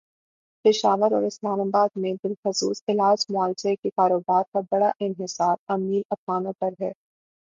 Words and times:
پشاور 0.65 1.11
اور 1.11 1.23
اسلام 1.23 1.59
آباد 1.61 1.89
میں 1.95 2.13
بالخصوص 2.23 2.81
علاج 2.87 3.25
معالجے 3.29 3.75
کے 3.75 3.89
کاروبارکا 3.89 4.59
بڑا 4.71 4.91
انحصارامیر 4.99 6.01
افغانوں 6.09 6.53
پر 6.59 6.73
ہے۔ 6.81 6.91